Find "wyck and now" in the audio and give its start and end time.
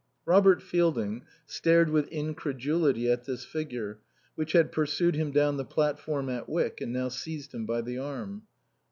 6.49-7.09